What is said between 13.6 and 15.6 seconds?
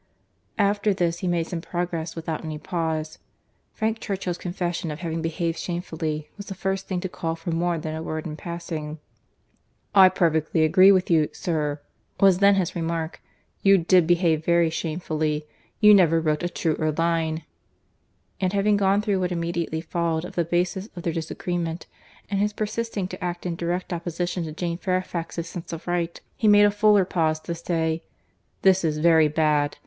"You did behave very shamefully.